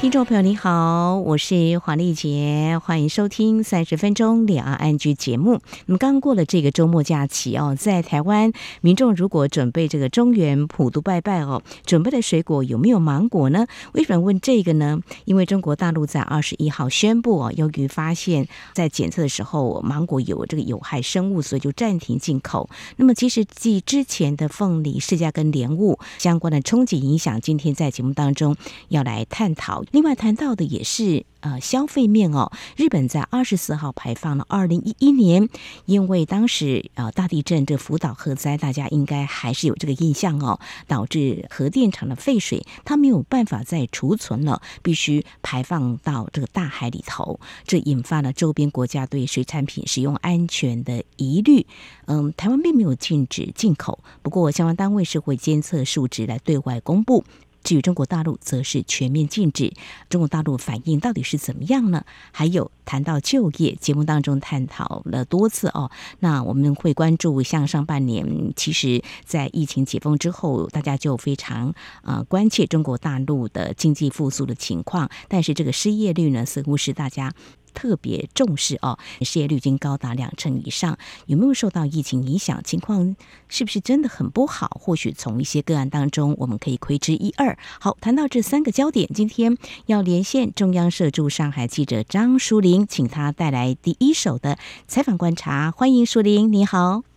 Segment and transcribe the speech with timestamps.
[0.00, 5.60] 听众朋友，你好，我是黄丽杰，欢迎收听三十分钟两岸 ING 节目。
[5.86, 13.66] 那么刚过了这个周末假期哦，在台湾民众如果准备这个中原普渡拜拜哦，准备的水果有没有芒果呢？
[13.92, 15.00] 为什么问这个呢？
[15.24, 22.70] 因为中国大陆在二十一号宣布哦，由于发现，在检测的时候芒果有这个有害生物，所以就暂停进口。
[22.96, 28.56] 那么其实继之前的凤梨、释迦跟莲雾相关的冲击影响，今天在节目当中
[28.90, 29.82] 要来探讨。
[29.90, 35.48] 另外谈到的也是呃消费面哦，日本在二十四号排放了二零一一年，
[35.86, 51.66] 因为当时呃大地震这福岛核灾，大家应该还是有这个印象哦，导致核电厂的废水它没有办法再储存了，必须排放到这个大海里头，这引发了周边国家对水产品使用安全的疑虑。
[52.06, 57.24] 嗯，台湾并没有禁止进口，不过相关单位是会监测数值来对外公布。
[57.68, 59.74] 至于中国大陆，则是全面禁止。
[60.08, 62.02] 中国大陆反应到底是怎么样呢？
[62.32, 65.90] 还有谈到就业，节目当中探讨了多次哦。
[66.20, 75.10] 那我们会关注，像上半年，其实在疫情解封之后，大家就非常啊、关切中国大陆的经济复苏的情况。
[75.28, 77.34] 但是这个失业率呢，似乎是大家。
[77.78, 82.60] 特别重视哦，失业率已经高达两成以上，有没有受到疫情影响？
[82.64, 83.14] 情况
[83.46, 84.80] 是不是真的很不好？
[84.80, 87.56] 或许从一些个案当中，我们可以窥知一二。
[87.78, 89.56] 好，谈到这三个焦点，今天
[89.86, 95.70] 要连线中央社驻上海记者张淑玲，请她带来第一手的采访观察。
[95.70, 97.07] 欢迎淑玲，你好。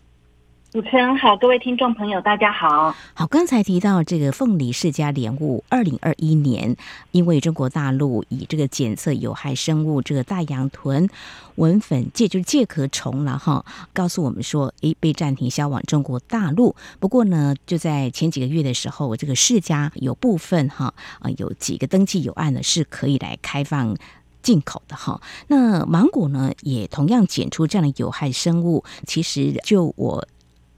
[0.71, 2.95] 主持人好，各位听众朋友，大家好。
[3.13, 6.77] 好，刚才提到这个凤梨、释迦、莲雾，二零二一年，
[7.11, 11.09] 因为中国大陆以这个检测有害生物，这个大洋臀
[11.55, 16.73] 纹粉介就是介壳虫了哈，告诉我们说，诶，被暂停销往中国大陆。
[17.01, 23.93] 不过呢，就在前几个月的时候，这个世家有部分哈啊，有几个登记有案的是可以来开放
[24.41, 25.21] 进口的哈。
[25.47, 28.85] 那芒果呢，也同样检出这样的有害生物。
[29.05, 30.25] 其实就我。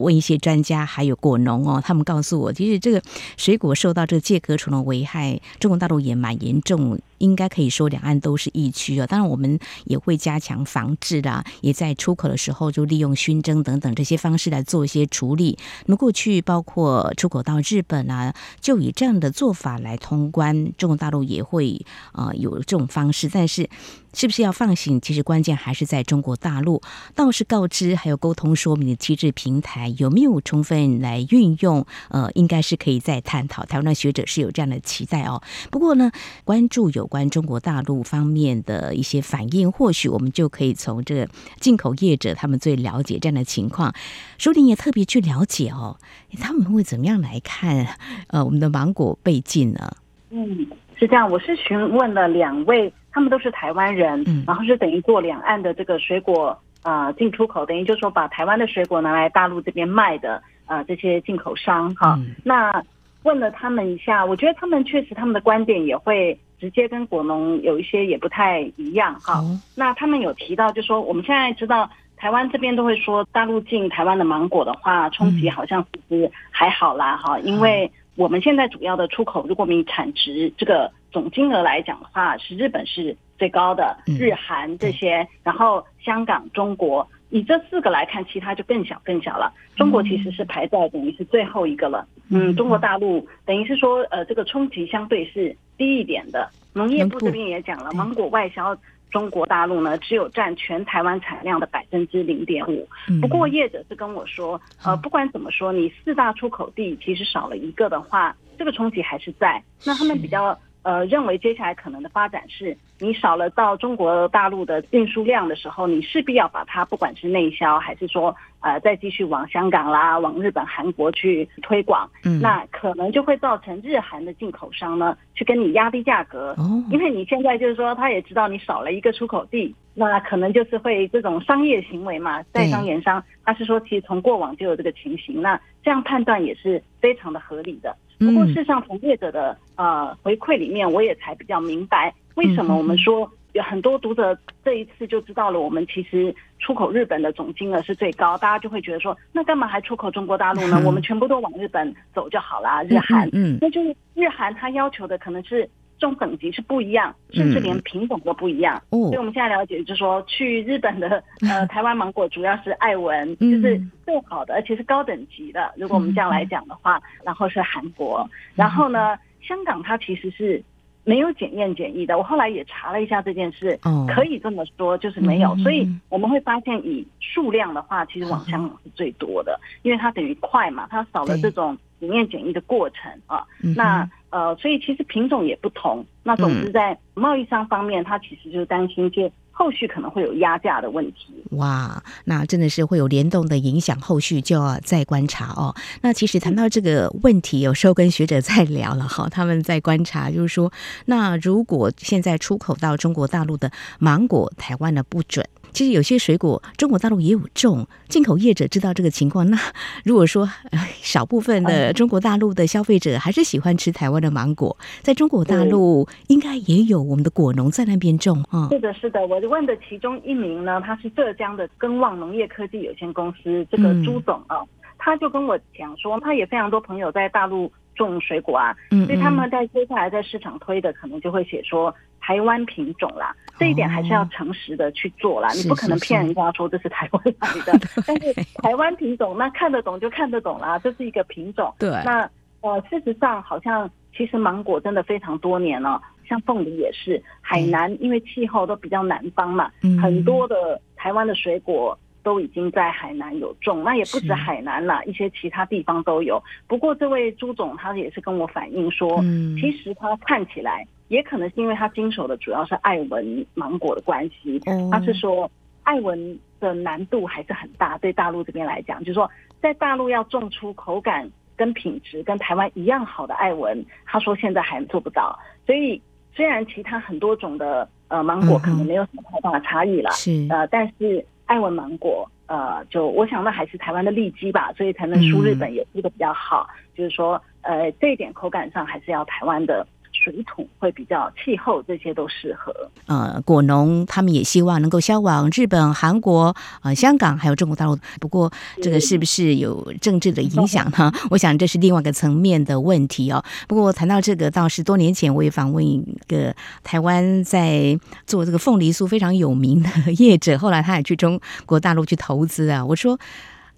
[0.04, 3.02] 问一些专家，还有果农哦，他们告诉我，其实这个
[3.38, 7.00] 水果受到这个介壳虫的危害，中国大陆也蛮严重。
[7.24, 9.08] 应该可以说，两岸都是疫区啊。
[9.08, 15.58] 当然，我们也会加强防治啦，也在出口的时候就利用熏蒸等等这些方式来做一些处理。
[15.86, 23.30] 那过去包括出口到日本啊，就以这样的做法来通关，中国大陆也会啊、呃、有这种方式。
[23.32, 23.70] 但是，
[24.14, 25.00] 是不是要放行？
[25.00, 26.82] 其实关键还是在中国大陆。
[27.16, 31.86] 倒是告知还有沟通说明的机制平台有没有充分来运用？
[32.10, 33.64] 呃，应该是可以再探讨。
[33.64, 35.42] 台湾的学者是有这样的期待哦。
[35.72, 36.12] 不过呢，
[36.44, 37.10] 关注有。
[37.14, 41.28] 关中国大陆方面的一些反应，或许我们就可以从这个
[41.60, 43.94] 进口业者他们最了解这样的情况，
[44.40, 45.98] 淑玲也特别去了解哦，
[46.42, 47.86] 他们会怎么样来看
[48.30, 49.92] 呃我们的芒果被禁呢？
[50.32, 50.66] 嗯，
[50.98, 62.84] 是这样，我是询问了两位，他们都是台湾人，嗯，然后是等于做两岸的这个水果啊、呃、进出口，等于就是说把台湾的水果拿来大陆这边卖的啊、呃、这些进口商哈，嗯、那
[63.24, 66.38] 问了他们一下，我觉得他们确实他们的观点也会。
[66.60, 87.06] 直接跟果农有一些也不太一样哈，嗯、那他们有提到，就说我们现在知道台湾这边都会说，大陆进台湾的芒果的话，冲击好像其实还好啦哈，嗯、因为我们现在主要的出口，如果我们以产值这个总金额来讲的话，是日本是最高的，日韩这些，嗯、然后香港、中国。
[87.34, 89.52] 以这四个来看，其他就更小更小了。
[89.76, 92.08] 中国其实是排在等于是最后一个了。
[92.30, 96.48] 嗯，中国大陆等于是说，呃，这个冲击相对是低一点的。
[96.74, 98.78] 农业部这边也讲了，芒果外销
[99.10, 102.88] 中国大陆呢，只有占全台湾产量的百分之零点五。
[103.20, 109.60] 不过业者是跟我说，呃，不管怎么说，你四大出口地其实少了一个的话，这个冲击还是在。
[109.84, 110.56] 那他们比较。
[110.84, 137.96] 呃，认为接下来可能的发展是，你少了到中国大陆的运输量的时候，你势必要把它不管是内销还是说呃再继续往香港啦、往日本、韩国去推广，嗯，那可能就会造成日韩的进口商呢去跟你压低价格，哦，因为你现在就是说他也知道你少了一个出口地，那可能就是会这种商业行为嘛，在商言商，他是说其实从过往就有这个情形，那这样判断也是非常的合理的。
[138.26, 150.82] 不过，事实上，从业者的呃回馈里面，我也才比较明白为什么我们说有很多读者这一次就知道了，我们其实出口日本的总金额是最高，大家就会觉得说，那干嘛还出口中国大陆呢？
[150.86, 155.70] 我们全部都往日本走就好啦，日韩，嗯，那就是日韩他要求的可能是。
[156.06, 158.82] 种等级是不一样，甚至连品种都不一样。
[158.92, 165.74] 嗯、所以我们现在了解，就是说去日本的 呃台湾芒果主要是爱文，就是最好的，而且是高等级的。
[165.78, 170.64] 如果我们这样来讲的话，然后是韩国，然后呢，香港它其实是。
[171.06, 175.50] 没有检验检疫的，我后来也查了一下这件事，哦、可以这么说，就是没有。
[175.56, 183.44] 嗯、所以我们会发现，以数量的话，其实往香港是最多的，哦、因为它等于快嘛，它少了这种检验检疫的过程啊。
[183.62, 186.04] 嗯、那呃，所以其实品种也不同。
[186.24, 189.32] 那总之在贸易商方面，他其实就是担心这。
[189.56, 191.28] 后续可能会有压价的问题。
[191.52, 195.74] 哇，那真的是会有联动的影响，后续就要再观察哦。
[196.02, 200.74] 那其实谈到这个问题，有时候跟学者在聊了哈，他们在观察，就是说，
[201.06, 205.48] 那如果现在出口到中国大陆的芒果，台湾的不准。
[205.72, 209.50] 其实有些水果中国大陆也有种，进口业者知道这个情况。
[209.50, 209.58] 那
[210.04, 210.48] 如果说
[211.02, 218.68] 少部分的中国大陆的消费者还是喜欢吃台湾的芒果，在中国大陆应该也有我们的果农在那边种啊。
[218.70, 219.20] 是的，是的。
[219.26, 224.62] 我问的其中一名呢，他是浙江的耕旺农业科技有限公司这个朱总啊，
[224.98, 228.76] 他就跟我讲说，他也非常多朋友在大陆种水果啊，
[229.06, 231.94] 所以他们在接下来在市场推的可能就会写说。
[232.26, 235.50] 台湾品种啦，这一点还是要诚实的去做啦。
[235.50, 237.78] 哦、你不可能骗人家说这是台湾来的。
[238.08, 241.76] 但是台湾品种，那看得懂就看得懂啦，这是一个品种。
[241.78, 241.90] 对。
[242.06, 242.22] 那
[242.62, 253.84] 呃，事实上好像其实芒果真的非常多年了，像凤梨也是，海南因为气候都比较南方嘛，嗯、很多的台湾的水果都已经在海南有种。
[253.84, 256.42] 那也不止海南啦，一些其他地方都有。
[256.68, 260.86] 不过这位朱总他也是跟我反映说，嗯、其实他看起来。
[261.10, 264.60] 也可能是因为他经手的主要是艾文芒果的关系，
[264.90, 265.52] 他是说
[265.84, 269.30] 艾文的难度还是很大，对大陆这边来讲，就是说
[269.62, 275.38] 在大陆要种出口感跟品质跟台湾一样好的艾文，他说现在还做不到。
[275.68, 276.02] 所以
[276.36, 280.48] 虽然其他很多种的呃芒果可能没有什么太大的差异了，是。
[280.50, 289.88] 呃，但是爱文芒果呃，就我想那还是台湾的利基吧，所以才能输日本也是一个比较好，就是说呃这一点口感上还是要台湾的。
[290.24, 292.74] 水土会比较，气候这些都适合。
[293.08, 297.98] 呃，果农他们也希望能够销往日本、韩国、呃香港，还有中国大陆。
[298.22, 301.12] 不过，这个是不是有政治的影响呢？
[301.14, 303.44] 嗯、 我想这是另外一个层面的问题哦。
[303.68, 312.86] 不过谈到这个，倒是多年前我也访问一个台湾在做这个凤梨酥非常有名的 业者，后来他也去中国大陆去投资啊。
[312.86, 313.20] 我说。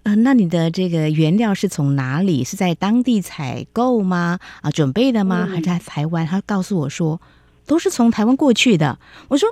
[0.05, 2.43] 呃，那你的这个原料是从哪里？
[2.43, 4.39] 是在当地采购吗？
[4.61, 5.45] 啊，准备的吗？
[5.45, 6.25] 还是在台湾？
[6.25, 7.19] 他告诉我说，
[7.65, 8.97] 都是从台湾过去的。
[9.27, 9.49] 我说。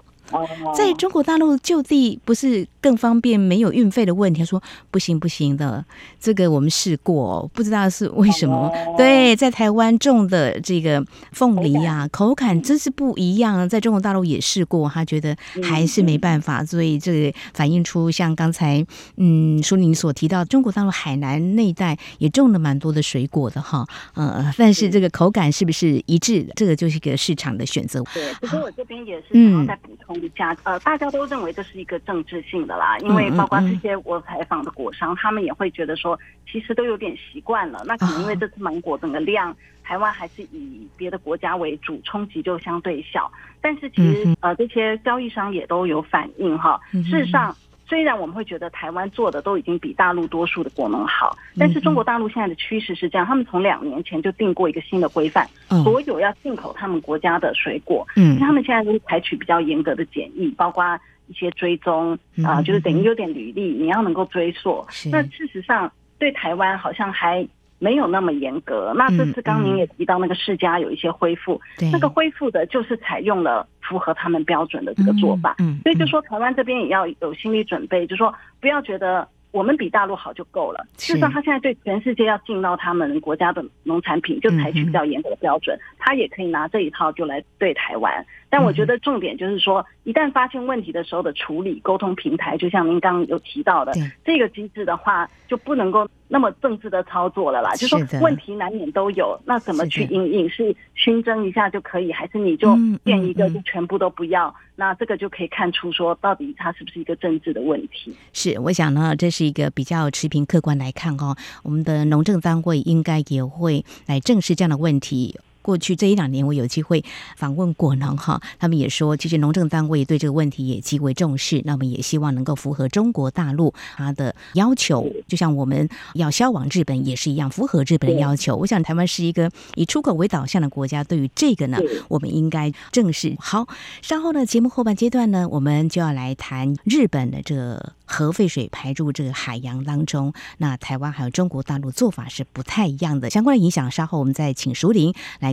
[0.75, 4.41] 在中国大陆就地不是更方便，没有运费的问题。
[4.41, 5.83] 他说不行不行的，
[6.19, 8.69] 这个我们试过，不知道是为什么。
[8.97, 11.01] 对，在台湾种的这个
[11.31, 13.67] 凤梨啊，口感真是不一样。
[13.69, 15.33] 在中国大陆也试过，他觉得
[15.63, 16.65] 还是没办法。
[16.65, 18.85] 所以这个反映出像刚才
[19.15, 23.87] 嗯，淑宁所提到，中国大陆海南那一带也种了蛮多的水果的哈。
[24.15, 28.03] 呃，但是这个口感是不是一致的，这个就是一个市场的选择。
[28.13, 30.53] 对，不过我这边也是想要再补充一下。
[30.63, 37.83] 呃，大家都认为这是一个政治性的啦，因为包括这些我采访的果商，他们也会觉得说，其实都有点习惯了。
[37.85, 43.31] 那可能因为这次芒果整个量，台湾还是以别的国家为主，冲击就相对小。
[43.61, 46.79] 但是其实呃，这些交易商也都有反应哈。
[46.91, 47.55] 事实上。
[47.85, 55.45] 虽然我们会觉得台湾做的都已经比大陆多数的果农好，但是中国大陆现在的趋势是这样，他们从两年前就定过一个新的规范，
[55.83, 64.85] 所有要进口他们国家的水果，嗯，他们现在都是采取比较严格的检疫，包括一些追踪啊，就是等于有点履历，你要能够追溯。
[65.11, 67.47] 那事实上对台湾好像还。
[67.79, 68.93] 没有那么严格。
[68.95, 75.53] 那这次刚您也提到那个世家有一些恢复，嗯嗯、那个恢复的就是采用了符合他们标准的这个做法。
[75.59, 80.85] 嗯，嗯所以就说台湾这边也要有心理准备，就说不要觉得我们比大陆好就够了。
[80.97, 88.25] 就算，他现在对全世界要进到他们国家的农产品，就采取比较严格的标准，他也可以拿这一套就来对台湾。
[88.49, 93.93] 但我觉得重点就是说，一旦发现问题的时候的处理沟通平台，就像您刚刚有提到的
[94.25, 96.05] 这个机制的话，就不能够。
[96.33, 100.49] 那么政治的操作了啦，就是说问题难免都有，那怎么去应应？
[100.49, 104.47] 是熏蒸一下就可以，还是你就变一个就全部都不要？
[104.47, 108.15] 嗯嗯嗯、那这个就可以看出说，到底它是不是一个政治的问题？
[108.33, 111.35] 是，我想呢，这是一个比较持平客观来看哦。
[111.61, 115.39] 我们的农政单位应该也会来正视这样的问题。
[115.63, 117.03] 过去这一两年，我有机会
[117.35, 121.63] 访问果农哈，他们也说，其实农政单位对这个问题也极为重视。
[121.65, 128.55] 那么也希望能够符合中国大陆它的要求，就像我们要销往日本也是一样，符合日本的要求。
[128.57, 131.79] 我想台湾是一个以出口为导向的国家，对于这个呢，
[132.09, 133.35] 我们应该正视。
[133.39, 133.67] 好，
[134.01, 140.33] 稍后呢，节目后半阶段呢，我们就要来谈日本的这个核废水排入这个海洋当中。
[140.57, 145.52] 那台湾还有中国大陆做法是不太一样的，相关的影响，稍后我们再请熟林来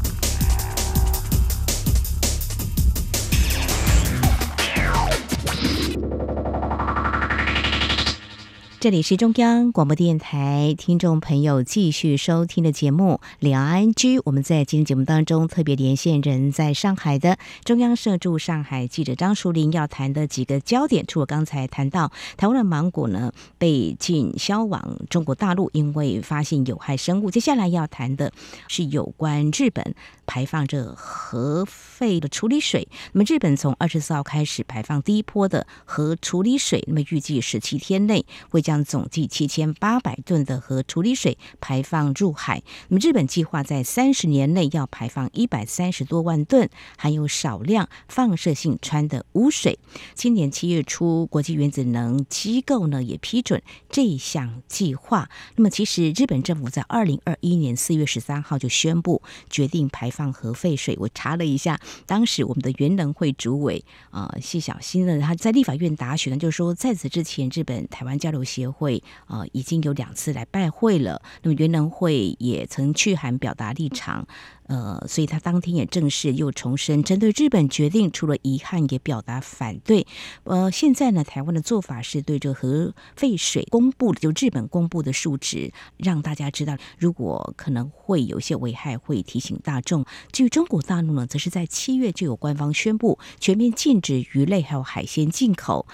[8.81, 14.17] 这里是中央广播电台，听众朋友继续收听的节目《两岸居》。
[14.25, 27.29] 我们在今天节目当中特别连线人在上海的中央社驻上海记者张淑玲，要谈的几个焦点，除了刚才谈到台湾的芒果呢被禁销往中国大陆，因为发现有害生物。
[27.29, 28.33] 接下来要谈的
[28.67, 29.93] 是有关日本
[30.25, 32.87] 排放这核废的处理水。
[33.11, 42.63] 那么日本从二十四号开始排放第一波的核处理水，那么预计十七天内会将将总计七千八百吨的核处理水排放入海。
[42.87, 49.77] 那么，日本计划在三十年内要排放一百三十多万吨含有少量放射性氚的污水。
[50.13, 55.29] 今年七月初，国际原子能机构呢也批准这项计划。
[55.57, 60.95] 那么，其实日本政府在二零二一年四月十三号就宣布决定排放核废水。
[60.97, 71.21] 我查了一下，当时我们的原能会主委啊谢小新呢，他在立法院答询呢，就是说在此之前，日本台湾交流协协会、呃，已经有两次来拜会了。
[71.41, 74.27] 那么原能会也曾去函表达立场，
[74.67, 80.05] 呃，所以他当天也正式又重申，针对日本决定，除了遗憾，也表达反对。
[80.43, 90.05] 呃，现在呢，台湾的做法是对这核废水公布的，就日本公布的数值，让大家知道，如果可能会有些危害，会提醒大众。
[90.31, 95.87] 至于中国大陆呢，则是在七月就有官方宣布全面禁止鱼类还有海鲜进口。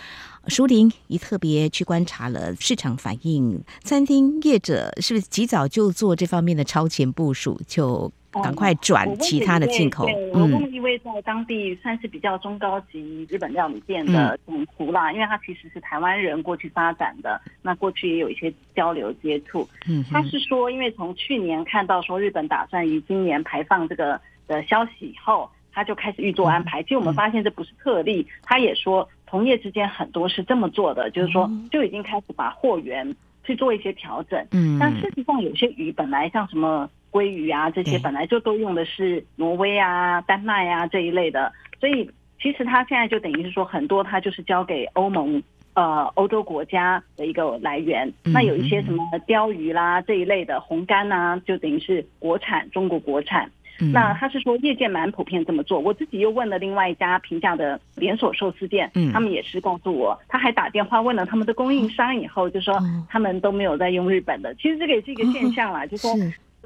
[0.48, 10.08] 淑铃也特别去观察了市场反应，餐厅业者是不是及早就做这方面的超前部署，就赶快转其他的进口？
[10.34, 19.68] 我问一位在当地算是比较中高级日本料理店的总厨啦，嗯、因为他其实是台湾人过去发展的，那过去也有一些交流接触。
[19.88, 26.82] 嗯，他是说，因为从去年看到说日本打算于今年排放这个的消息以后，他就开始预做安排。
[26.84, 29.08] 其实我们发现这不是特例，他也说。
[29.28, 34.44] 同业之间很多是这么做的，就是说就已经开始把货源去做一些调整。
[34.52, 42.10] 嗯，但事实上有些鱼本来像什么鲑鱼啊这些本来就都用的是挪威啊、丹麦啊这一类的，所以
[42.42, 45.44] 其实它现在就等于是说很多它就是交给欧盟
[45.74, 48.12] 呃欧洲国家的一个来源。
[48.24, 53.52] 那有一些什么鲷鱼啦这一类的红干啊，就等于是国产中国国产。
[53.80, 62.78] 那他是说业界蛮普遍这么做，我自己又问了另外一家平价的连锁寿司店，他们也是告诉我，他还打电话问了他们的供应商以后，就说
[63.10, 64.54] 他们都没有在用日本的。
[64.56, 66.12] 其实这个也是一个现象啦，就说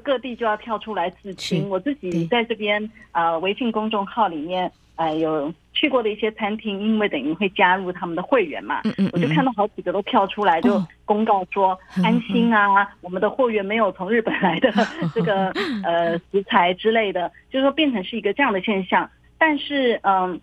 [0.02, 1.68] 各地就要跳出来自清。
[1.68, 4.70] 我自己在这边呃微信公众号里面。
[4.96, 14.70] 呃，有去过的一些餐厅，因为等于会加入他们的会员嘛，嗯嗯嗯，我就看到好几个都跳出来，就公告说安心啊，哦、我们的货源没有从日本来的
[15.14, 15.50] 这个
[15.84, 19.10] 呃食材之类的，就是说变成是一个这样的现象。
[19.38, 20.40] 但是嗯、呃，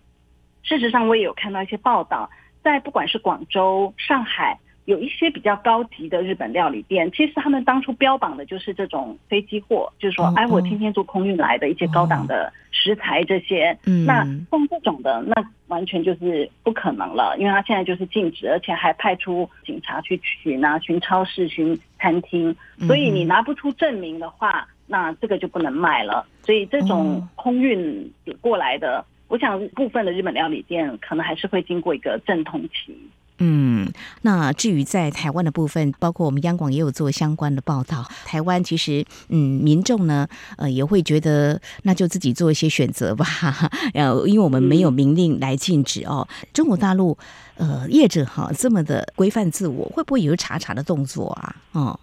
[0.62, 2.28] 事实上我也有看到一些报道，
[2.62, 4.58] 在不管是广州、上海。
[4.90, 14.04] 有一些比较高级的日本料理店，其实他们当初标榜的就是这种飞机货，就是说，哎，我天天坐空运来的一些高档的食材，这些，嗯。
[14.04, 15.34] 那像这种的，那
[15.68, 26.26] 完全就是不可能了，因为他现在就是禁止，而且还派出警察去巡啊，巡超市、巡餐厅，所以你拿不出证明的话，那这个就不能卖了。
[26.42, 32.98] 所以这种空运过来的，我想部分的日本料理店可能还是会经过一个阵痛期。
[33.42, 33.90] 嗯，
[34.22, 38.06] 那至于在台湾的部分，包括我们央广也有做相关的报道。
[38.26, 40.28] 台湾其实，嗯，民众呢，
[40.58, 43.26] 呃，也会觉得那就自己做一些选择吧。
[43.94, 46.28] 呃，因为我们没有明令来禁止哦。
[46.52, 47.16] 中国大陆，
[47.56, 51.56] 呃，业者哈这么的规范自我，会不会有查查的动作啊？
[51.72, 51.98] 哦，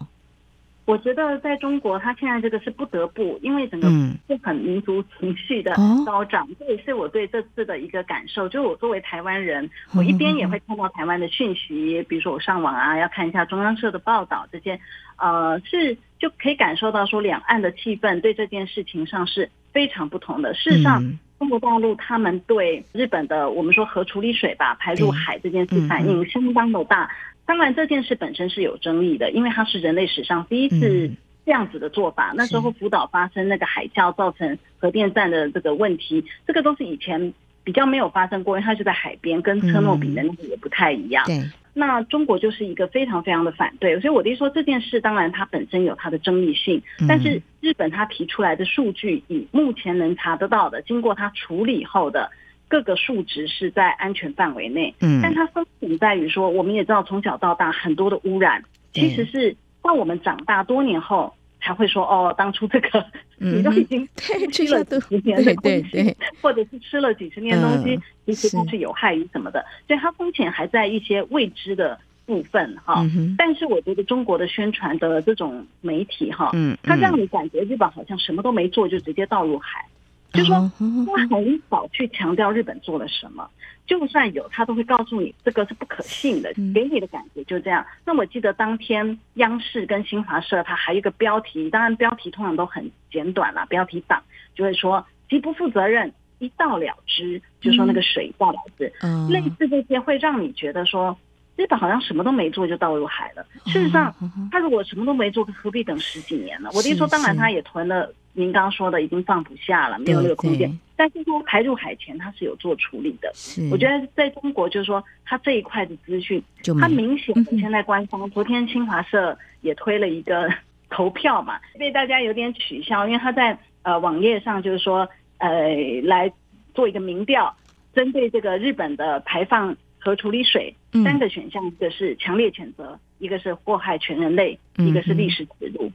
[0.88, 3.90] 我觉得在中国，他现在这个是不得不，因为整个
[4.26, 5.74] 是很民族情绪的
[6.06, 8.48] 高涨，这也是我对这次的一个感受。
[8.48, 14.80] 就是我作为台湾人，我一边也会看到台湾的讯息，比如说我上网啊，要看一下中央社的报道，这些
[15.18, 20.54] 呃是就可以感受到说两岸的气氛对这件事情上是非常不同的。
[20.54, 21.04] 事实上，
[21.38, 27.10] 中国大陆他们对日本的我们说核处理水吧排入海这件事反应相当的大。
[27.48, 31.10] 当然，这件事本身是有争议的，因为它是人类史上第一次
[31.46, 32.32] 这样子的做法。
[32.32, 37.32] 嗯、那时候福岛发生那个海啸，造成核电站的这个问题，这个都是以前
[37.64, 41.24] 比较没有发生过，因为它就在海边，跟车诺比的那个也不太一样。
[41.72, 52.30] 那中国就是一个非常非常的反对，所以我的意思说这件事，当然它本身有它的争议性，但是日本它提出来的数据，以目前能查得到的，经过它处理后的。
[52.68, 63.04] 各个数值是在安全范围内，嗯，但它风险在于说，我们也知道从小到大很多的污染，其实是到我们长大多年后才会说，哦，当初这个
[63.38, 64.34] 你都已经 吃
[64.68, 73.02] 了几十年的东西，或者是吃了几十年的东西，其实都是有害于什么的，所以它风险还在一些未知的部分哈。
[73.38, 79.86] 但是我觉得中国的宣传的这种媒体哈，嗯，它让你感觉日本好像什么都没做就直接倒入海。
[80.32, 80.70] 就说
[81.16, 83.48] 他很少去强调日本做了什么，
[83.86, 87.84] 就算有，他都会告诉你这个是不可信的，给你的感觉就这样。
[88.04, 94.22] 那我记得当天央视跟新华社，它还有一个标题，当然标题通常都很简短啦，标题党
[94.54, 98.92] 就会说极不负责任，一到了之，就说那个水倒了之，
[99.30, 101.16] 类似这些会让你觉得说。
[101.56, 103.44] 日本好像什么都没做就倒入海了。
[103.66, 104.14] 事实上，
[104.52, 106.70] 他如果什么都没做，何必等十几年呢？
[106.72, 108.14] 我的意思说，当然他也囤了。
[108.38, 110.78] 您刚刚说的已经放不下了，没有那个空间。
[110.96, 113.32] 但是说排入海前，它是有做处理的。
[113.70, 116.42] 我觉得在中国，就是说它这一块的资讯，
[116.80, 120.48] 它明显现在官方昨天新华社也推了一个
[120.88, 126.32] 投票嘛，被大家有点取笑，因为他在呃网页上就是说呃来
[126.74, 127.54] 做一个民调，
[127.94, 129.76] 针对这个日本的排放。
[130.00, 130.72] 和处理水
[131.04, 135.90] 三个选项，一个是强烈谴责，一个是祸害全人类，一个是历史耻辱。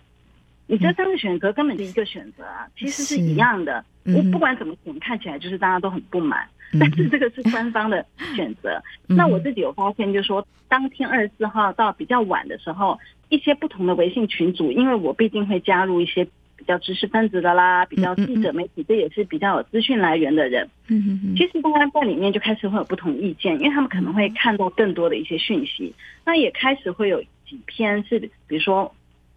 [0.68, 3.84] 你这三个选择根本就一个选择啊，其实是一样的。
[4.06, 6.48] 我不管怎么选，看起来就是大家都很不满，
[6.80, 8.06] 但是这个是官方的
[8.36, 8.82] 选择。
[9.08, 16.28] 那我自己有发现，就是说当天二十四号到比较晚的时候，一些不同的微信群组，因为我毕竟会加入一些。
[16.56, 20.66] 比较知识分子的啦，比较记者媒体，这也是比较有资讯来源的人。
[20.88, 21.36] 嗯嗯嗯。
[21.36, 25.94] 其实大家在里面就开始会有不同意见，因为他们可能会看到更多的一些讯息。
[26.24, 28.96] 那也开始会有几篇是，比如说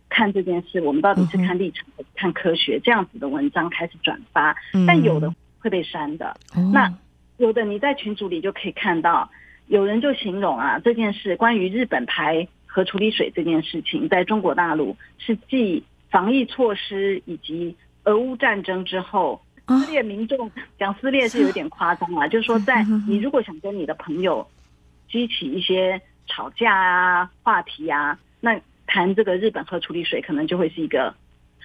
[0.09, 6.37] 看这件事，我们到底是看立场还是看科学这样子的文章开始转发，但有的会被删的。
[6.73, 6.93] 那
[7.37, 9.31] 有的你在群组里就可以看到，
[9.67, 15.85] 有人就形容啊，这件事关于日本排核处理水这件事情，在中国大陆是继。
[16.09, 24.47] 防疫措施以及俄乌战争之后，撕裂民众讲撕裂是有点夸张啊， 就是说，在你如果想跟你的朋友
[25.11, 31.15] 激起一些吵架啊话题啊，那谈这个日本核处理水可能就会是一个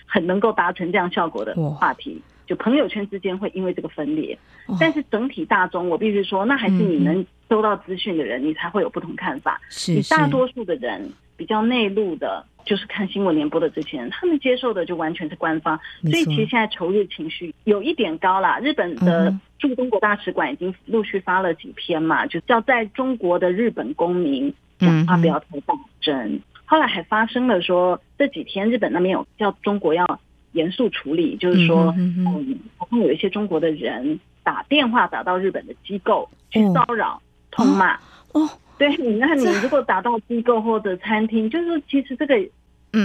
[0.05, 2.21] 很能够达成这样效果的话题。
[2.45, 4.37] 就朋友圈之间会因为这个分裂，
[4.79, 9.61] 但是整体大众，我必须说，那还是你能收到资讯的人，你才会有不同看法。
[9.87, 12.45] 你大多数的人比较内陆的。
[12.63, 18.59] 就是看新闻联播的这些人，他们接受的就完全是官方，所以其实现在仇日情绪有一点高啦。
[18.59, 26.39] 日本的驻中国大使馆已经陆续发了几篇嘛，就叫在中国的日本公民讲话不要太大声。
[26.71, 30.21] 后来还发生了说这几天日本那边有叫中国要
[30.53, 37.95] 严肃处理，就是说嗯，好像有一些中国的人打电话打到日本的机构去骚扰、痛骂。
[38.31, 38.49] 哦。
[38.77, 38.87] 对，
[39.19, 42.35] 那你如果打到机构或者餐厅，就是其实这个，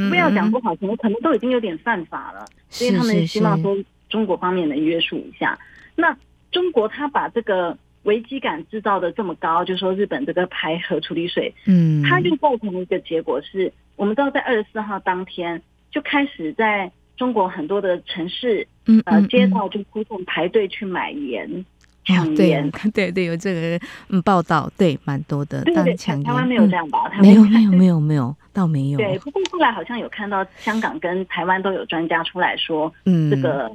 [0.09, 3.77] 不要讲不好听，可能都已经有点犯法了，所以他们希望说
[4.09, 5.59] 中国方面能约束一下。
[5.97, 6.17] 那
[6.53, 7.77] 中国他把这个
[8.07, 21.65] 危机感制造的这么高，就说日本这个排核处理水，嗯，它就造成一个结果是，我们知道在二十四号当天就开始在中国很多的城市，嗯呃，街道就出动排队去买盐。
[22.05, 25.65] 抢盐、 哦，对对，有这个嗯报道，对，蛮多的。
[25.65, 27.11] 对对，抢台湾没有这样吧？
[27.15, 28.97] 嗯、没有没有没有没有，倒没有。
[28.97, 33.69] 对，不过后来好像有看到香港跟台湾都有专家出来说，嗯，这个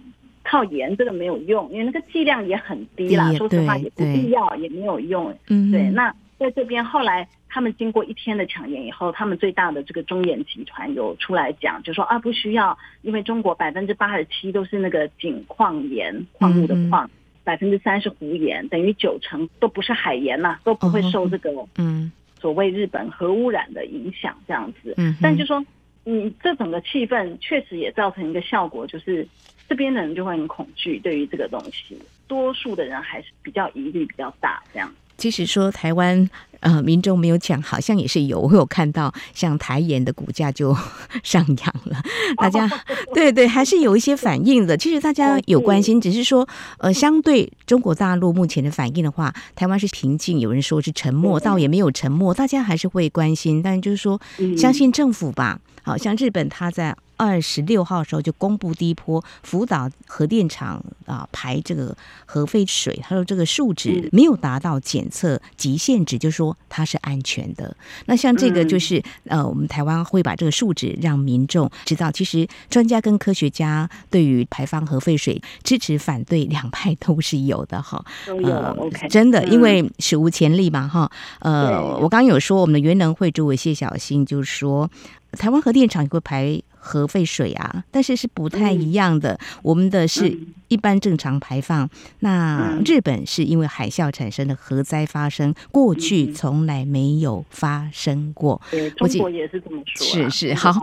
[0.52, 3.32] 靠盐这个没有用，因为那个剂量也很低啦。
[3.36, 5.34] 说实话也不必要，也没有用。
[5.48, 5.90] 嗯，对。
[5.92, 17.06] 那在这边后来他们经过一天的抢盐以后，他们最大的这个中盐集团有出来讲，就说啊不需要，因为中国百分之八十七都是那个井矿盐，矿物的矿。
[17.06, 17.10] 嗯
[17.44, 24.94] 百分之三是湖盐，等于九成都不是海盐呐，都不会受这个嗯所谓日本核污染的影响这样子。
[24.98, 25.66] 嗯，但就说
[26.04, 29.28] 你这整个气氛确实也造成一个效果，就是
[29.72, 34.94] 这边的人就会很恐惧对于这个东西，多数的人还是比较疑虑比较大这样。
[35.18, 36.30] 其实说台湾
[36.60, 40.76] 呃民众没有讲，好像也是有，我有看到像台盐的股价就
[41.24, 42.04] 上扬了，
[42.36, 42.70] 大家
[43.14, 44.76] 对对还是有一些反应的。
[44.76, 46.46] 其实大家有关心，只是说
[46.78, 54.20] 呃相对中国大陆目前的反应的话，台湾是平静，有人说是沉默，倒也没有沉默，大家还是会关心，但就是说
[54.58, 55.62] 相信政府吧。
[55.82, 56.94] 好像日本他在。
[57.22, 67.78] 二十六号的时候就公布第一波福岛核电厂啊排这个核废水，他说这个数值没有达到检测极限值，就是说它是安全的。
[68.08, 78.04] 那像这个就是呃，我们台湾会把这个数值让民众知道，其实专家跟科学家对于排放核废水支持反对两派都是有的哈。
[78.26, 81.12] 都有 OK，真的，因为史无前例嘛哈。
[81.42, 84.90] 呃，我刚刚有说我们的原能会主委谢小新就是说，
[85.34, 86.60] 台湾核电厂也会排。
[86.84, 89.34] 核废水啊，但是是不太一样的。
[89.34, 90.36] 嗯、我们的是
[90.68, 91.90] 一般正常排放，嗯、
[92.22, 98.60] 那日本是因为海啸产生的核灾发生，过去从来没有发生过。
[98.72, 100.08] 对，中国也是这么说。
[100.08, 100.74] 是是，好，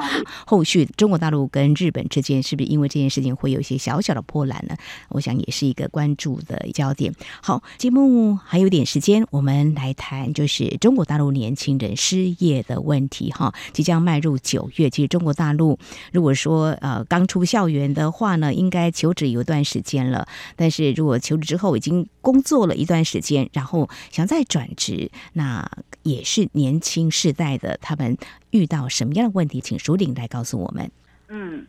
[0.46, 4.76] 后续中国大陆跟日本之间是不是因为这件事情会有一些小小的波澜呢？
[5.08, 7.12] 我想也是一个关注的焦点。
[7.42, 13.32] 好，节目还有点时间，我们来谈就是中国大陆年轻人失业的问题。
[13.32, 15.76] 哈，即将迈入九月，其实中国大陆。
[16.12, 20.26] 如果说呃刚出校园的话呢，应该求职有一段时间了。
[20.56, 25.68] 但是如果求职之后已经工作了一段时间，然后想再转职，那
[26.02, 28.16] 也是年轻世代的他们
[28.50, 29.60] 遇到什么样的问题？
[29.60, 30.90] 请熟玲来告诉我们。
[31.28, 31.66] 嗯，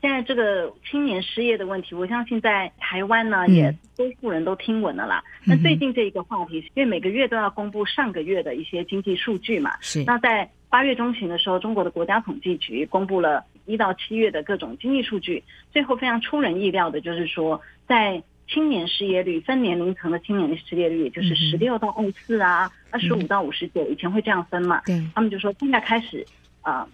[0.00, 5.22] 现在这个青年失业的问题，我相信在台湾呢也多数人都听闻了啦。
[5.44, 13.44] 那、嗯、最近这一个话题，因为每个月都要公布上个月的一些经济数据嘛，是那在八月中旬的时候，中国的国家统计局公布了。
[13.68, 24.80] 一到七月的各种经济数据，最后非常出人意料的就是说，在青年失业率分年龄层的青年失业率，也就是十六到二十四啊，二十五到五十九，以前会这样分嘛？
[24.86, 26.26] 对，他们就说现在开始
[26.62, 26.88] 啊、呃，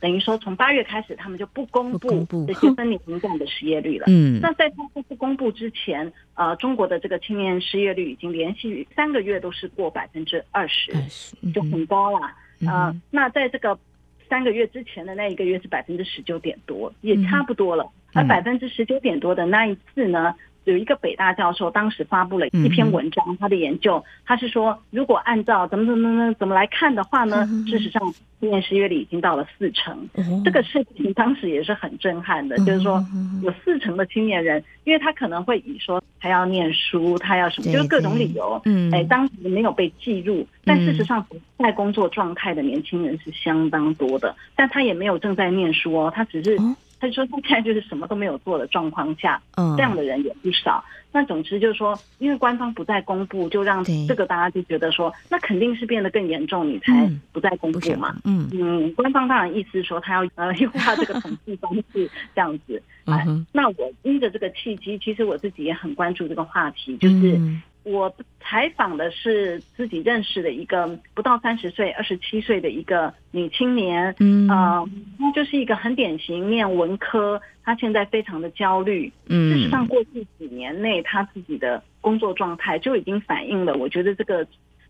[0.00, 4.04] 等于说从八月开始，他们就不公布这些分年龄段的失业率了。
[4.08, 10.92] 嗯，那在他们不公布之前，呃，中国的这个青年失业率已经连续三个月都是过百分之二十，
[11.54, 12.26] 就很高了。
[12.66, 13.78] 啊、呃，那在这个。
[14.28, 17.90] 三个月之前的那一个月是百分之十九点多，也差不多了。
[18.14, 20.34] 而百分之十九点多的那一次呢，
[20.70, 28.02] 有一个北大教授当时发布了一篇文章，他的研究，他是说，如果按照怎么怎么怎么怎么来看的话呢，事实上，
[28.38, 30.08] 今年失业率已经到了四成。
[30.44, 33.02] 这个事情当时也是很震撼的，就是说
[33.42, 46.58] 有四成的青年人，因为他可能会以说他要念书，他要什么，就是各种理由，嗯，哎，当时没有被记录，但事实上不在工作状态的年轻人是相当多的，但他也没有正在念书哦，他只是。
[47.00, 50.84] 他说他：“现在就是什么都没有做的状况下，嗯，这样的人也不少。
[51.12, 58.16] 那总之就是说，因为官方不再公布，就让这个大家就觉得说，那肯定是变得更严重，你才不再公布嘛。
[58.24, 62.82] 嗯嗯，官方当然意思是说，他要呃优化这个统计方式，这样子。
[63.04, 67.40] 哎，那我依着这个契机，其实我自己也很关注这个话题，就是。”
[67.84, 74.88] 我采访的是自己认识的一个不到三十岁、二十七岁的一个女青年，嗯，啊、呃，
[75.18, 79.10] 那就是一个很典型念文科，她现在非常的焦虑。
[79.26, 84.46] 嗯，事实上，过去几年内，她自己的工作状态就已经反映了，我觉得这个。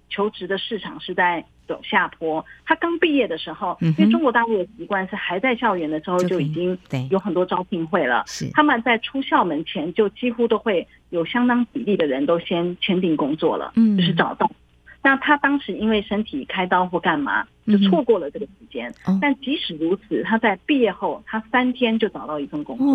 [0.09, 2.44] 求职的市场是在走下坡。
[2.64, 6.77] 他刚毕业的时候，因为中国大陆的习惯是还在校园的时候就已经
[7.11, 8.25] 有很多招聘会了。
[8.27, 14.51] 是他们在出校门前就几乎都会有相当比例的人都先签订工作了，嗯，就是找到。
[15.01, 18.92] 那他当时因为身体开刀或干嘛，就错过了这个时间。
[19.21, 22.87] 但即使如此，他在毕业后，他三天就找到一份工作。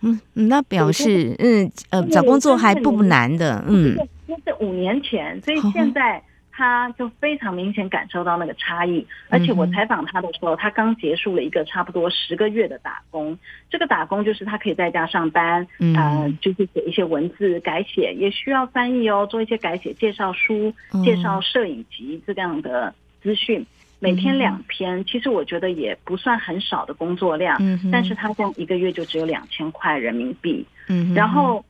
[0.00, 3.64] 嗯，那表示嗯呃找工作还不难的。
[3.68, 3.94] 嗯，
[4.26, 6.22] 那是五年前，所以现在。
[6.62, 13.36] 他就非常明显感受到那个差异，而且我采访他的时候，他刚结束了一个差不多十个月的打工。
[13.68, 20.72] 这个打工就是他可以在家上班，呃，就是写一些文字改写，也需要翻译哦，做一些改写，介绍书、
[21.04, 23.66] 介绍摄影集这样的资讯，
[23.98, 25.04] 每天两篇。
[25.04, 30.64] 其实我觉得也不算很少的工作量，嗯但是他这样一个月就只有两千块人民币。
[30.88, 31.64] 嗯，然后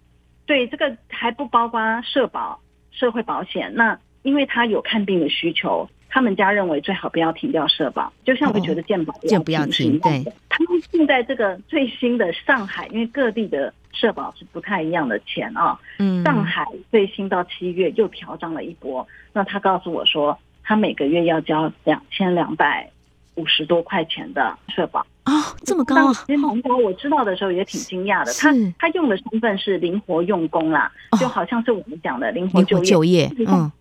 [0.45, 3.99] 对这个还不包括社保、社会保险那。
[4.23, 9.99] 因为他有看病的需求，他们家认为最好不要停掉社保，就像我觉得健保就不要停。
[10.01, 15.79] 对，他们现在这个最新的上海，因为各地的社保是不太一样的钱啊。
[15.99, 22.89] 嗯，上海最新到七月又调涨了一波，那他告诉我说，他每个月要交两千两百
[23.35, 25.01] 五十多块钱的社保。
[25.25, 25.33] 哦，
[25.65, 26.13] 这么高啊！
[26.27, 28.33] 其实蛮高，我知道的时候也挺惊讶的。
[28.35, 32.85] 他他用的身份是灵活用工啦，就好像是我们讲的灵活就业。
[32.85, 33.73] 就业， 嗯。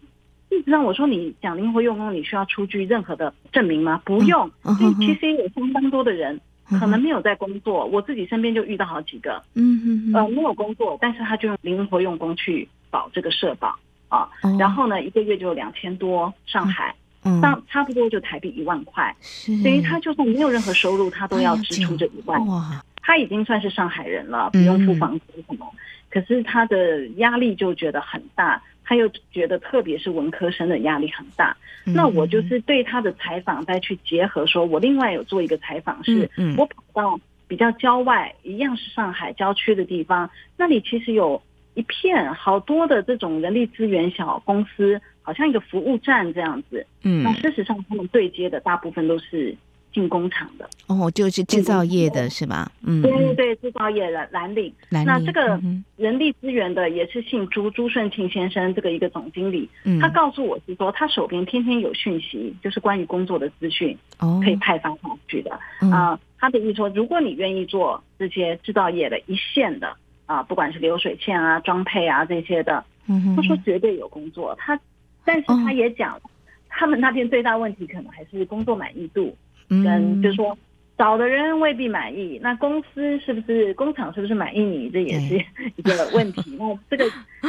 [0.52, 4.02] 一直让我说你讲灵活用工，你需要出具任何的证明吗？
[4.06, 16.94] 不用，因为其实有相当多的人可能没有在工作，我自己身边就遇到好几个，嗯嗯呃，没有工作，但是他就用灵活用工去保这个社保啊，然后呢，一个月就两千多，上海。
[17.24, 19.16] 嗯，差不多就台币一万块，
[19.64, 22.44] 等于他就算没有任何收入，他都要支出这一万。
[22.48, 25.68] 哇，他已经算是上海人了，不用付房租什么。
[25.72, 25.78] 嗯、
[26.10, 28.60] 可是他的压力就觉得很大，
[28.92, 31.56] 他又觉得特别是文科生的压力很大。
[31.86, 41.42] 嗯、那我就是对他的采访再去结合，说我另外有做一个采访，是我跑到比较郊外，一样是上海郊区的地方，那里其实有
[41.74, 45.00] 一片好多的这种人力资源小公司。
[45.24, 49.56] 好像一个服务站这样子，嗯，那事实上他们对接的大部分都是
[49.94, 52.72] 进工厂的，哦，就是制造业的是吧？
[52.84, 54.74] 嗯，对对对，制造业的蓝领。
[54.90, 55.06] 蓝领。
[55.06, 55.60] 那这个
[55.98, 65.52] 人力资源的也是姓朱，朱顺庆先生，这个一个总经理，嗯，他告诉我是说，他手边天天有讯息，就是关于工作的资讯，哦，可以派发上去的。
[65.52, 69.88] 啊、嗯呃，他的意思说，如果你愿意做这些制造业的一线的
[70.26, 74.80] 啊、呃，不管是流水线啊、装配啊这些的，嗯，他说绝对有工作，他。
[75.24, 76.20] 但是他也讲，
[76.68, 79.38] 他们那边最大问题可能还是工作满意度，
[79.84, 80.58] 跟就是说
[80.98, 85.36] 找的人未必满意，那公司是不是工厂是不是满意你，这也是
[85.78, 86.56] 一个问题。
[86.60, 87.06] 那这个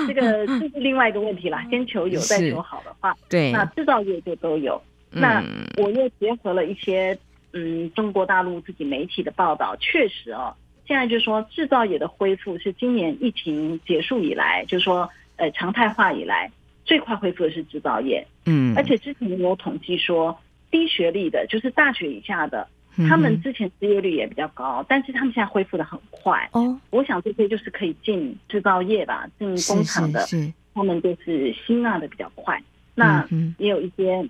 [0.06, 4.80] 这个这是另外一个问题啦，先求有再求好的话，对，那制造业就都有。
[5.10, 5.42] 那
[5.76, 7.18] 我又结合了一些
[7.52, 10.54] 嗯中国大陆自己媒体的报道，确实哦，
[10.86, 16.50] 现在就是说制造业的恢复是今年疫情结束以来，就是说呃常态化以来。
[16.84, 20.36] 最快恢复的是制造业，嗯，而且之前也有统计说，
[20.72, 22.66] 低学历的，就是大学以下的，
[23.08, 26.48] 他们之前失业率也比较高，但是他们现在恢复的很快。
[26.52, 30.26] 哦，我想这些就是可以进制造业吧，进工厂的，
[30.74, 32.60] 他们就是吸纳的比较快。
[32.94, 33.24] 那
[33.58, 34.28] 也有一些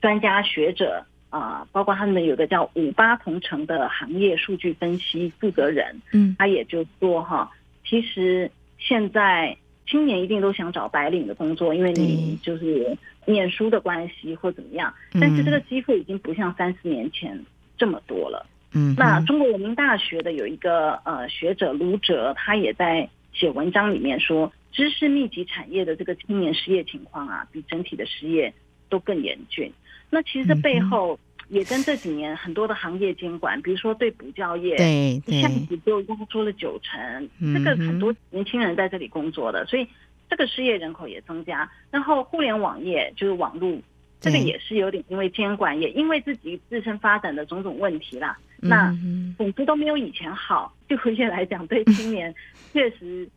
[0.00, 7.50] 专家学者啊，包括他们有个叫五八同城的行业数据分析负责人，嗯，他也就说哈，
[7.84, 9.56] 其实现在。
[9.90, 14.94] 青年一定都想找白领的工作，因为你就是念书的关系或怎么样。
[15.20, 17.44] 但是这个机会已经不像三四年前
[17.76, 18.46] 这么多了。
[18.72, 28.54] 嗯，那中国人民大学的有一个呃学者卢哲，他也在写文章里面说，知识密集产业的这个青年失业情况啊，比整体的失业
[28.88, 29.72] 都更严峻。
[30.08, 31.18] 那其实这背后。
[31.50, 39.86] 也跟这几年很多的行业监管，比如说对补教业，对，一下子就压缩了九成，这个很多年轻人在这里工作的，所以
[40.28, 41.68] 这个失业人口也增加。
[41.90, 43.76] 然后互联网业就是网络，
[44.20, 48.38] 这个也是有点因为监管，也因为自己自身发展的种种问题啦。
[48.56, 48.94] 那
[49.36, 52.34] 总之都没有以前好，就业来讲，对青年
[52.72, 53.28] 确实。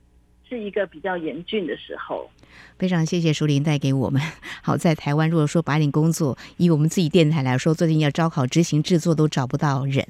[0.53, 2.29] 是一个比较严峻的时候，
[2.77, 4.21] 非常谢谢淑玲带给我们。
[4.61, 10.05] 好在台湾，如果说白领工作，以我们自己电台来说，最近要招考执行制作都找不到人。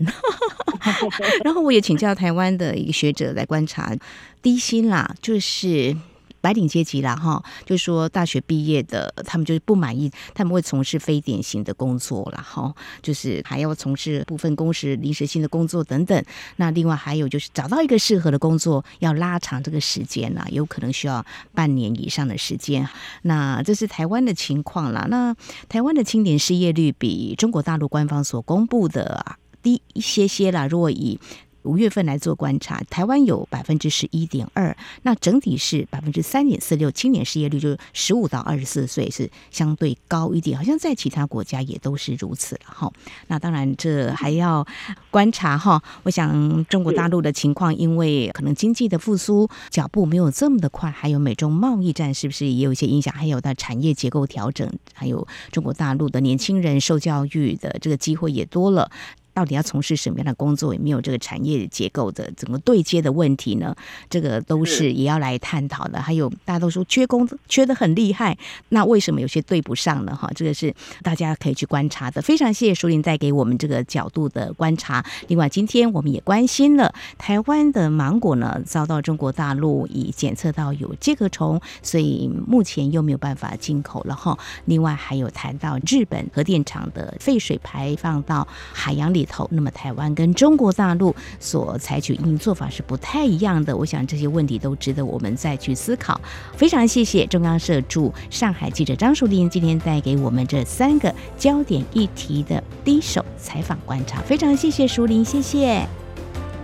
[1.46, 3.96] 然后我也请教台湾的一个学者来观察
[4.42, 5.96] 低薪啦，就是。
[6.44, 16.22] 白领阶级啦，哈，就说大学毕业的，他们就是不满意，他们会从事非典型的工作啦，哈，就是还要从事部分工时、临时性的工作等等。
[16.58, 22.86] 那另外还有就是找到一个适合的工作，要拉长这个时间啦，有可能需要半年以上的时间。
[23.22, 25.08] 那这是台湾的情况啦。
[25.10, 25.34] 那
[25.70, 30.68] 台湾的青年失业率比中国大陆官方所公布的低一些些啦。
[30.68, 31.18] 如果以
[31.64, 42.92] 五月份来做观察，台湾有百分之十一点二，那整体是百分之三点四六，青年失业率就十五到二十四岁是相对高一点，好像在其他国家也都是如此了哈。
[43.28, 44.66] 那当然这还要
[45.10, 45.82] 观察哈。
[46.04, 53.14] 我想中国大陆的情况，因为可能经济的复苏脚步没有这么的快，还有美中贸易战是不是也有一些影响？
[53.14, 58.90] 还有的产业结构调整，还有中国大陆的年轻人受教育的这个机会也多了。
[59.34, 60.74] 到底要从事什么样的工作？
[60.74, 63.76] 有没有这个产业结构的怎么对接的问题呢？
[64.10, 66.02] 这个都是也要来探讨的。
[66.02, 68.38] 还有大家都说缺工缺的很厉害，
[68.70, 70.16] 那为什么有些对不上呢？
[70.16, 72.22] 哈，这个是大家可以去观察的。
[72.22, 75.04] 非常谢谢淑铃带给我们这个角度的观察。
[75.28, 84.38] 另外，今天我们也关心了台湾的芒果呢，遭到中国大陆已检测到有介壳虫，所以目前又没有办法进口了哈。
[84.66, 89.23] 另外还有谈到日本核电厂的废水排放到海洋里。
[89.26, 93.76] 头，那么台湾跟中国大陆所采取应做法是不太一样的。
[93.76, 96.20] 我想这些问题都值得我们再去思考。
[96.56, 104.22] 非常谢谢中央社驻上海记者张淑玲今天带给我们这三个焦点议题的第一手采访观察。
[104.22, 105.88] 非常谢谢淑玲，谢谢，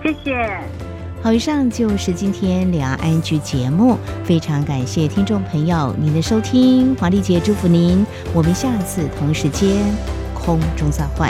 [0.03, 0.61] 谢谢。
[1.21, 9.83] 好，以上就是今天两岸 ING 节目，非常感谢听众朋友您的收听，华丽姐祝福您，我们下次同时间
[10.33, 11.29] 空中再会。